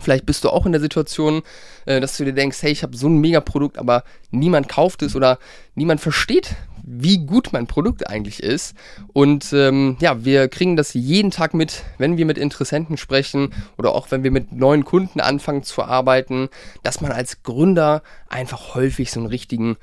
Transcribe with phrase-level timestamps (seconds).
[0.00, 1.42] Vielleicht bist du auch in der Situation,
[1.86, 5.16] äh, dass du dir denkst, hey, ich habe so ein Mega-Produkt, aber niemand kauft es
[5.16, 5.38] oder
[5.74, 8.74] niemand versteht, wie gut mein Produkt eigentlich ist.
[9.12, 13.94] Und ähm, ja, wir kriegen das jeden Tag mit, wenn wir mit Interessenten sprechen oder
[13.94, 16.48] auch wenn wir mit neuen Kunden anfangen zu arbeiten,
[16.82, 19.76] dass man als Gründer einfach häufig so einen richtigen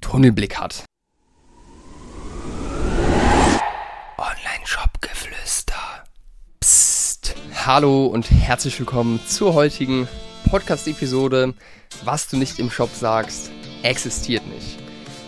[0.00, 0.84] Tunnelblick hat.
[7.64, 10.08] Hallo und herzlich willkommen zur heutigen
[10.50, 11.54] Podcast-Episode.
[12.04, 13.52] Was du nicht im Shop sagst,
[13.84, 14.80] existiert nicht.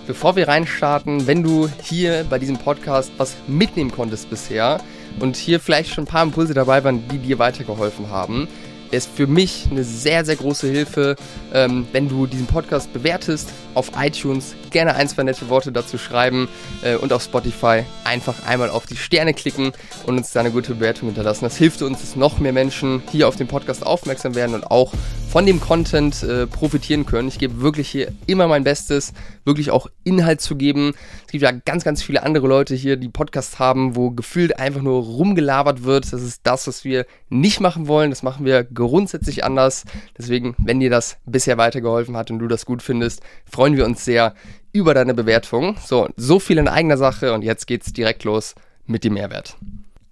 [0.08, 4.80] Bevor wir reinstarten, wenn du hier bei diesem Podcast was mitnehmen konntest bisher
[5.20, 8.48] und hier vielleicht schon ein paar Impulse dabei waren, die dir weitergeholfen haben,
[8.90, 11.16] es für mich eine sehr, sehr große Hilfe,
[11.52, 16.48] ähm, wenn du diesen Podcast bewertest auf iTunes, gerne ein, zwei nette Worte dazu schreiben
[16.82, 19.72] äh, und auf Spotify einfach einmal auf die Sterne klicken
[20.06, 21.44] und uns da eine gute Bewertung hinterlassen.
[21.44, 24.92] Das hilft uns, dass noch mehr Menschen hier auf den Podcast aufmerksam werden und auch
[25.34, 27.26] von dem Content äh, profitieren können.
[27.26, 29.12] Ich gebe wirklich hier immer mein Bestes,
[29.44, 30.94] wirklich auch Inhalt zu geben.
[31.26, 34.80] Es gibt ja ganz, ganz viele andere Leute hier, die Podcasts haben, wo gefühlt einfach
[34.80, 36.12] nur rumgelabert wird.
[36.12, 38.10] Das ist das, was wir nicht machen wollen.
[38.10, 39.86] Das machen wir grundsätzlich anders.
[40.16, 44.04] Deswegen, wenn dir das bisher weitergeholfen hat und du das gut findest, freuen wir uns
[44.04, 44.36] sehr
[44.70, 45.76] über deine Bewertung.
[45.84, 48.54] So, so viel in eigener Sache und jetzt geht's direkt los
[48.86, 49.56] mit dem Mehrwert.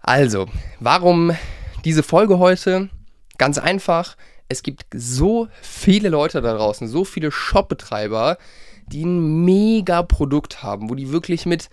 [0.01, 0.47] Also,
[0.81, 1.31] warum
[1.85, 2.89] diese Folge heute?
[3.39, 4.17] Ganz einfach
[4.53, 8.39] es gibt so viele Leute da draußen, so viele Shopbetreiber,
[8.87, 11.71] die ein mega Produkt haben, wo die wirklich mit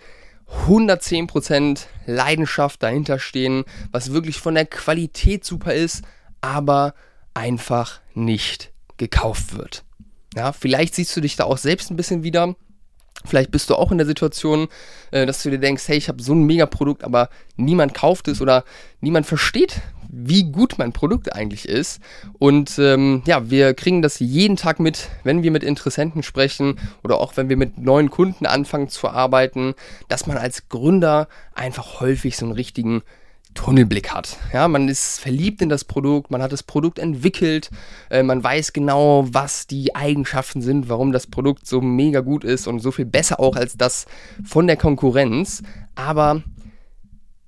[0.66, 6.02] 110% Leidenschaft dahinter stehen, was wirklich von der Qualität super ist,
[6.40, 6.94] aber
[7.34, 9.84] einfach nicht gekauft wird.
[10.34, 12.56] Ja, vielleicht siehst du dich da auch selbst ein bisschen wieder.
[13.24, 14.68] Vielleicht bist du auch in der Situation,
[15.10, 18.40] äh, dass du dir denkst, hey, ich habe so ein Mega-Produkt, aber niemand kauft es
[18.40, 18.64] oder
[19.00, 22.00] niemand versteht, wie gut mein Produkt eigentlich ist.
[22.38, 27.18] Und ähm, ja, wir kriegen das jeden Tag mit, wenn wir mit Interessenten sprechen oder
[27.18, 29.74] auch wenn wir mit neuen Kunden anfangen zu arbeiten,
[30.08, 33.02] dass man als Gründer einfach häufig so einen richtigen
[33.54, 34.38] Tunnelblick hat.
[34.52, 37.70] Ja, man ist verliebt in das Produkt, man hat das Produkt entwickelt,
[38.08, 42.68] äh, man weiß genau, was die Eigenschaften sind, warum das Produkt so mega gut ist
[42.68, 44.06] und so viel besser auch als das
[44.44, 45.62] von der Konkurrenz.
[45.96, 46.42] Aber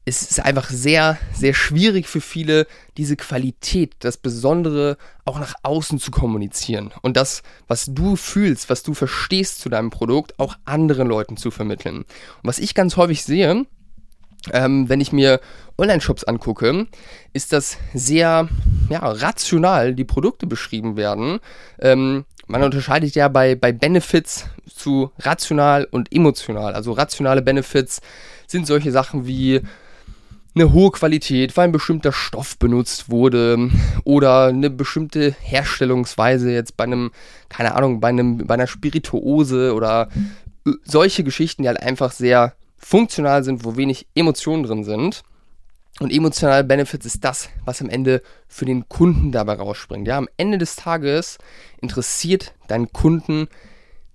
[0.05, 6.01] es ist einfach sehr, sehr schwierig für viele, diese Qualität, das Besondere auch nach außen
[6.01, 11.07] zu kommunizieren und das, was du fühlst, was du verstehst zu deinem Produkt, auch anderen
[11.07, 11.99] Leuten zu vermitteln.
[11.99, 12.07] Und
[12.43, 13.65] was ich ganz häufig sehe,
[14.53, 15.41] ähm, wenn ich mir
[15.79, 16.89] Online-Shops angucke,
[17.33, 18.49] ist das sehr
[18.91, 21.39] ja, rational, die Produkte beschrieben werden.
[21.79, 26.75] Ähm, man unterscheidet ja bei, bei Benefits zu rational und emotional.
[26.75, 28.01] Also rationale Benefits
[28.49, 29.63] sind solche Sachen wie
[30.55, 33.71] eine hohe Qualität, weil ein bestimmter Stoff benutzt wurde
[34.05, 37.11] oder eine bestimmte Herstellungsweise jetzt bei einem,
[37.49, 40.09] keine Ahnung, bei einem, bei einer Spirituose oder
[40.85, 45.23] solche Geschichten, die halt einfach sehr funktional sind, wo wenig Emotionen drin sind.
[46.01, 50.09] Und emotionale Benefits ist das, was am Ende für den Kunden dabei rausspringt.
[50.09, 51.39] Ja, am Ende des Tages
[51.81, 53.49] interessiert deinen Kunden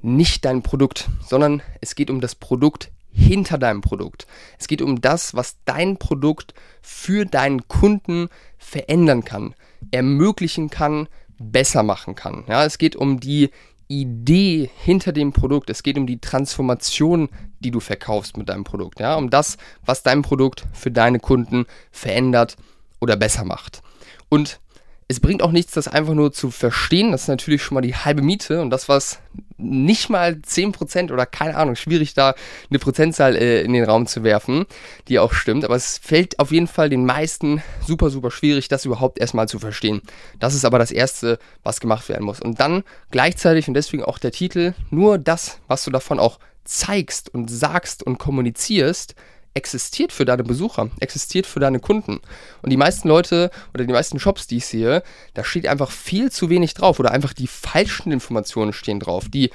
[0.02, 4.28] nicht dein Produkt, sondern es geht um das Produkt hinter deinem Produkt.
[4.60, 9.56] Es geht um das, was dein Produkt für deinen Kunden verändern kann,
[9.92, 11.08] ermöglichen kann,
[11.40, 12.46] besser machen kann.
[12.48, 13.50] Ja, es geht um die
[13.88, 15.70] Idee hinter dem Produkt.
[15.70, 17.30] Es geht um die Transformation,
[17.60, 19.00] die du verkaufst mit deinem Produkt.
[19.00, 22.58] Ja, um das, was dein Produkt für deine Kunden verändert
[23.00, 23.82] oder besser macht.
[24.30, 24.60] Und
[25.10, 27.14] es bringt auch nichts, das einfach nur zu verstehen.
[27.14, 28.62] Das ist natürlich schon mal die halbe Miete.
[28.62, 29.20] Und das, was
[29.58, 32.36] nicht mal 10% oder keine Ahnung, schwierig da
[32.70, 34.66] eine Prozentzahl äh, in den Raum zu werfen,
[35.08, 35.64] die auch stimmt.
[35.64, 39.60] Aber es fällt auf jeden Fall den meisten super, super schwierig, das überhaupt erstmal zu
[39.60, 40.02] verstehen.
[40.40, 42.42] Das ist aber das Erste, was gemacht werden muss.
[42.42, 47.34] Und dann gleichzeitig und deswegen auch der Titel, nur das, was du davon auch zeigst
[47.34, 49.16] und sagst und kommunizierst,
[49.58, 52.22] existiert für deine Besucher, existiert für deine Kunden.
[52.62, 55.04] Und die meisten Leute oder die meisten Shops, die ich sehe,
[55.34, 59.26] da steht einfach viel zu wenig drauf oder einfach die falschen Informationen stehen drauf.
[59.28, 59.50] Die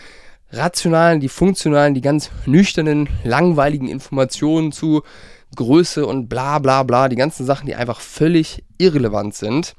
[0.50, 5.02] rationalen, die funktionalen, die ganz nüchternen, langweiligen Informationen zu
[5.54, 9.74] Größe und bla bla bla, die ganzen Sachen, die einfach völlig irrelevant sind.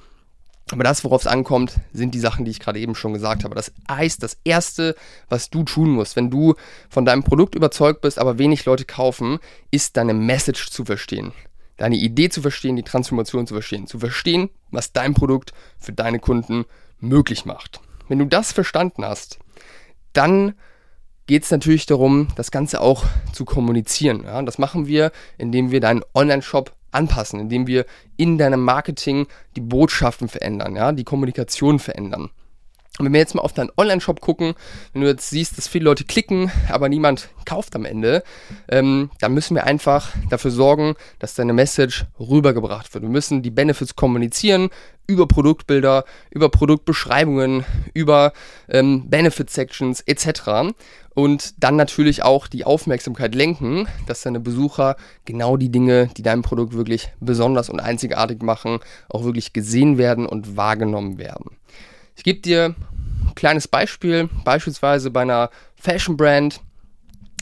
[0.71, 3.53] Aber das, worauf es ankommt, sind die Sachen, die ich gerade eben schon gesagt habe.
[3.53, 4.95] Das heißt, das Erste,
[5.29, 6.55] was du tun musst, wenn du
[6.89, 9.39] von deinem Produkt überzeugt bist, aber wenig Leute kaufen,
[9.71, 11.33] ist deine Message zu verstehen.
[11.77, 13.87] Deine Idee zu verstehen, die Transformation zu verstehen.
[13.87, 16.65] Zu verstehen, was dein Produkt für deine Kunden
[16.99, 17.81] möglich macht.
[18.07, 19.39] Wenn du das verstanden hast,
[20.13, 20.53] dann
[21.27, 24.23] geht es natürlich darum, das Ganze auch zu kommunizieren.
[24.23, 27.85] Ja, das machen wir, indem wir deinen Online-Shop anpassen, indem wir
[28.17, 32.29] in deinem Marketing die Botschaften verändern, ja, die Kommunikation verändern.
[32.99, 34.53] Und wenn wir jetzt mal auf deinen Online-Shop gucken,
[34.91, 38.23] wenn du jetzt siehst, dass viele Leute klicken, aber niemand kauft am Ende,
[38.69, 43.01] ähm, dann müssen wir einfach dafür sorgen, dass deine Message rübergebracht wird.
[43.01, 44.69] Wir müssen die Benefits kommunizieren
[45.07, 48.31] über Produktbilder, über Produktbeschreibungen, über
[48.69, 50.75] ähm, Benefit-Sections etc.
[51.15, 54.95] Und dann natürlich auch die Aufmerksamkeit lenken, dass deine Besucher
[55.25, 58.79] genau die Dinge, die dein Produkt wirklich besonders und einzigartig machen,
[59.09, 61.57] auch wirklich gesehen werden und wahrgenommen werden.
[62.15, 62.75] Ich gebe dir
[63.25, 66.61] ein kleines Beispiel, beispielsweise bei einer Fashion Brand,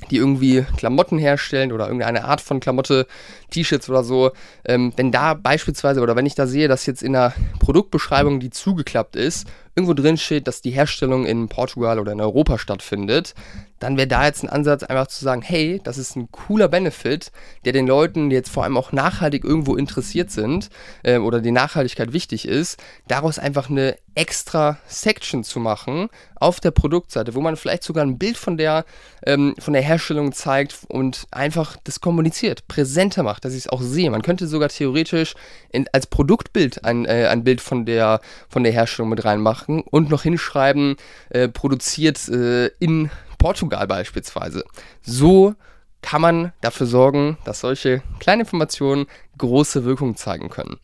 [0.10, 3.08] die irgendwie Klamotten herstellen oder irgendeine Art von Klamotte,
[3.52, 4.32] T-Shirts oder so,
[4.66, 8.50] ähm, wenn da beispielsweise oder wenn ich da sehe, dass jetzt in der Produktbeschreibung, die
[8.50, 13.34] zugeklappt ist, irgendwo drin steht, dass die Herstellung in Portugal oder in Europa stattfindet,
[13.80, 17.32] dann wäre da jetzt ein Ansatz, einfach zu sagen, hey, das ist ein cooler Benefit,
[17.66, 20.70] der den Leuten, die jetzt vor allem auch nachhaltig irgendwo interessiert sind
[21.04, 26.72] äh, oder die Nachhaltigkeit wichtig ist, daraus einfach eine extra Section zu machen auf der
[26.72, 28.86] Produktseite, wo man vielleicht sogar ein Bild von der,
[29.26, 33.82] ähm, von der Herstellung zeigt und einfach das kommuniziert, präsenter macht, dass ich es auch
[33.82, 34.10] sehe.
[34.10, 35.34] Man könnte sogar theoretisch
[35.72, 40.10] in, als Produktbild ein, äh, ein Bild von der, von der Herstellung mit reinmachen und
[40.10, 40.96] noch hinschreiben,
[41.30, 44.64] äh, produziert äh, in Portugal beispielsweise.
[45.02, 45.56] So
[46.02, 49.08] kann man dafür sorgen, dass solche kleinen Informationen
[49.38, 50.78] große Wirkung zeigen können.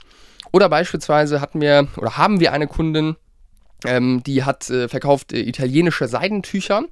[0.52, 3.16] Oder beispielsweise hatten wir oder haben wir eine Kundin,
[3.86, 6.84] ähm, die hat äh, verkauft äh, italienische Seidentücher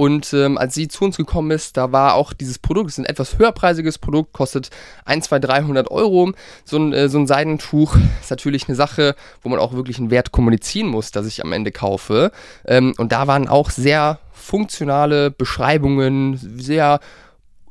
[0.00, 3.04] und ähm, als sie zu uns gekommen ist, da war auch dieses Produkt, es ist
[3.04, 4.70] ein etwas höherpreisiges Produkt, kostet
[5.04, 6.32] 1, 2, 300 Euro.
[6.64, 10.10] So ein, äh, so ein Seidentuch ist natürlich eine Sache, wo man auch wirklich einen
[10.10, 12.32] Wert kommunizieren muss, dass ich am Ende kaufe.
[12.64, 17.00] Ähm, und da waren auch sehr funktionale Beschreibungen, sehr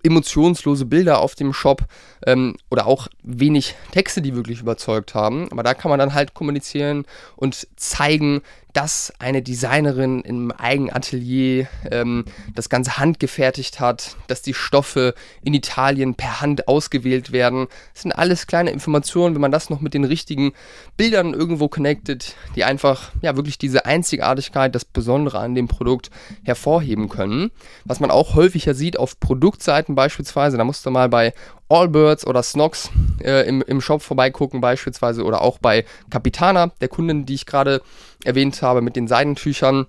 [0.04, 1.86] emotionslose Bilder auf dem Shop
[2.26, 5.52] ähm, oder auch wenig Texte, die wirklich überzeugt haben.
[5.52, 7.06] Aber da kann man dann halt kommunizieren
[7.36, 8.42] und zeigen,
[8.74, 16.16] dass eine Designerin im Eigenatelier ähm, das Ganze handgefertigt hat, dass die Stoffe in Italien
[16.16, 17.68] per Hand ausgewählt werden.
[17.94, 20.54] Das sind alles kleine Informationen, wenn man das noch mit den richtigen
[20.98, 26.12] Bildern irgendwo connected, die einfach ja wirklich diese Einzigartigkeit, das Besondere an dem Produkt
[26.44, 27.52] hervorheben können.
[27.86, 31.34] Was man auch häufiger sieht auf Produktseiten beispielsweise, da musst du mal bei
[31.70, 32.90] Allbirds oder Snox
[33.24, 37.82] äh, im, im Shop vorbeigucken beispielsweise oder auch bei Capitana, der Kundin, die ich gerade
[38.24, 39.88] erwähnt habe mit den Seidentüchern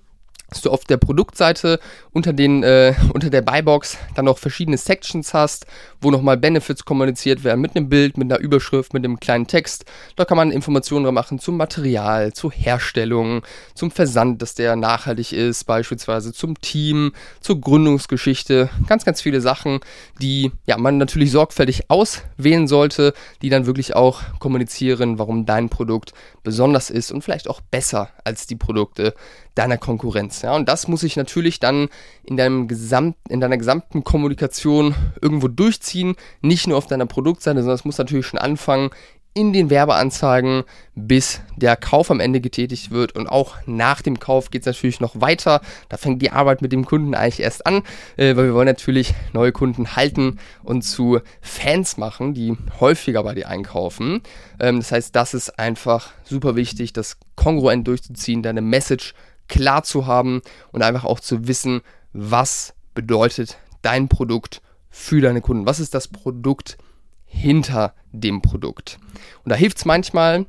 [0.51, 1.79] dass du auf der Produktseite
[2.11, 5.65] unter, den, äh, unter der Buybox dann noch verschiedene Sections hast,
[6.01, 9.85] wo nochmal Benefits kommuniziert werden mit einem Bild, mit einer Überschrift, mit einem kleinen Text.
[10.17, 13.43] Da kann man Informationen machen zum Material, zur Herstellung,
[13.73, 18.69] zum Versand, dass der nachhaltig ist, beispielsweise zum Team, zur Gründungsgeschichte.
[18.87, 19.79] Ganz, ganz viele Sachen,
[20.21, 26.13] die ja, man natürlich sorgfältig auswählen sollte, die dann wirklich auch kommunizieren, warum dein Produkt
[26.43, 29.13] besonders ist und vielleicht auch besser als die Produkte
[29.55, 30.40] deiner Konkurrenz.
[30.41, 30.55] Ja?
[30.55, 31.89] Und das muss ich natürlich dann
[32.23, 37.75] in, deinem Gesamt, in deiner gesamten Kommunikation irgendwo durchziehen, nicht nur auf deiner Produktseite, sondern
[37.75, 38.91] es muss natürlich schon anfangen
[39.33, 43.15] in den Werbeanzeigen, bis der Kauf am Ende getätigt wird.
[43.15, 45.61] Und auch nach dem Kauf geht es natürlich noch weiter.
[45.87, 47.83] Da fängt die Arbeit mit dem Kunden eigentlich erst an,
[48.17, 53.33] äh, weil wir wollen natürlich neue Kunden halten und zu Fans machen, die häufiger bei
[53.33, 54.21] dir einkaufen.
[54.59, 59.13] Ähm, das heißt, das ist einfach super wichtig, das kongruent durchzuziehen, deine Message
[59.51, 61.81] klar zu haben und einfach auch zu wissen,
[62.13, 65.65] was bedeutet dein Produkt für deine Kunden.
[65.67, 66.77] Was ist das Produkt
[67.25, 68.97] hinter dem Produkt?
[69.43, 70.45] Und da hilft es manchmal,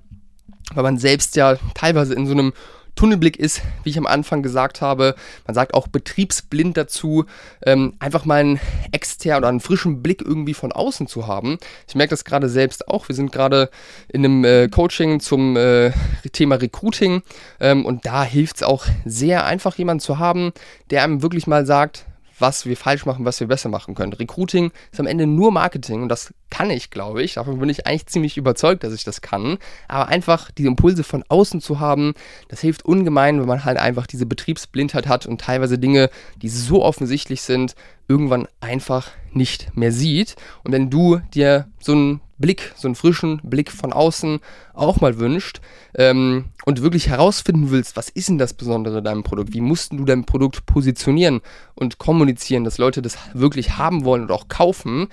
[0.72, 2.52] weil man selbst ja teilweise in so einem
[2.94, 5.14] Tunnelblick ist, wie ich am Anfang gesagt habe.
[5.46, 7.24] Man sagt auch betriebsblind dazu,
[7.64, 8.60] ähm, einfach mal einen
[8.92, 11.58] externen oder einen frischen Blick irgendwie von außen zu haben.
[11.88, 13.08] Ich merke das gerade selbst auch.
[13.08, 13.70] Wir sind gerade
[14.08, 15.92] in einem äh, Coaching zum äh,
[16.32, 17.22] Thema Recruiting
[17.60, 20.52] ähm, und da hilft es auch sehr einfach, jemanden zu haben,
[20.90, 22.06] der einem wirklich mal sagt,
[22.38, 24.12] was wir falsch machen, was wir besser machen können.
[24.12, 27.34] Recruiting ist am Ende nur Marketing und das kann ich, glaube ich.
[27.34, 29.58] Davon bin ich eigentlich ziemlich überzeugt, dass ich das kann.
[29.88, 32.14] Aber einfach diese Impulse von außen zu haben,
[32.48, 36.82] das hilft ungemein, wenn man halt einfach diese Betriebsblindheit hat und teilweise Dinge, die so
[36.82, 37.74] offensichtlich sind,
[38.08, 40.36] irgendwann einfach nicht mehr sieht.
[40.62, 44.40] Und wenn du dir so einen Blick, so einen frischen Blick von außen
[44.74, 45.62] auch mal wünscht
[45.94, 49.54] ähm, und wirklich herausfinden willst, was ist denn das Besondere deinem Produkt?
[49.54, 51.40] Wie musst du dein Produkt positionieren
[51.74, 55.08] und kommunizieren, dass Leute das wirklich haben wollen und auch kaufen?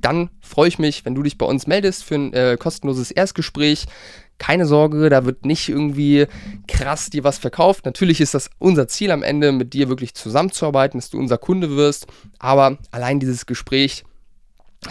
[0.00, 3.86] Dann freue ich mich, wenn du dich bei uns meldest für ein äh, kostenloses Erstgespräch
[4.38, 6.26] keine Sorge, da wird nicht irgendwie
[6.66, 7.84] krass dir was verkauft.
[7.84, 11.76] Natürlich ist das unser Ziel am Ende, mit dir wirklich zusammenzuarbeiten, dass du unser Kunde
[11.76, 12.06] wirst.
[12.38, 14.04] Aber allein dieses Gespräch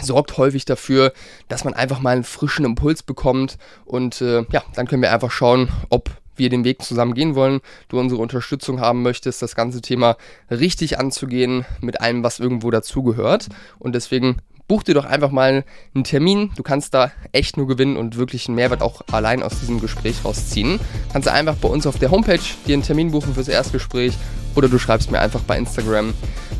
[0.00, 1.12] sorgt häufig dafür,
[1.48, 5.30] dass man einfach mal einen frischen Impuls bekommt und äh, ja, dann können wir einfach
[5.30, 9.80] schauen, ob wir den Weg zusammen gehen wollen, du unsere Unterstützung haben möchtest, das ganze
[9.80, 10.16] Thema
[10.50, 13.48] richtig anzugehen mit allem, was irgendwo dazugehört.
[13.78, 16.50] Und deswegen buch dir doch einfach mal einen Termin.
[16.56, 20.24] Du kannst da echt nur gewinnen und wirklich einen Mehrwert auch allein aus diesem Gespräch
[20.24, 20.80] rausziehen.
[21.12, 24.14] Kannst du einfach bei uns auf der Homepage dir einen Termin buchen fürs Erstgespräch
[24.54, 26.14] oder du schreibst mir einfach bei Instagram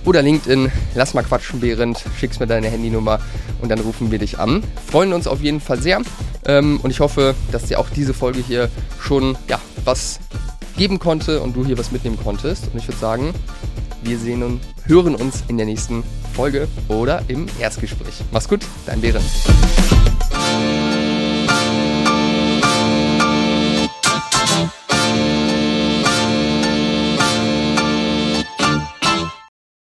[0.05, 3.21] oder LinkedIn, lass mal quatschen, während, schickst mir deine Handynummer
[3.63, 4.63] und dann rufen wir dich an.
[4.91, 6.01] Freuen uns auf jeden Fall sehr
[6.47, 8.69] ähm, und ich hoffe, dass dir auch diese Folge hier
[9.01, 10.21] schon ja, was
[10.77, 12.69] geben konnte und du hier was mitnehmen konntest.
[12.73, 13.35] Und ich würde sagen,
[14.03, 16.03] wir sehen und hören uns in der nächsten
[16.35, 18.23] Folge oder im Erstgespräch.
[18.33, 19.23] Mach's gut, dein Bären.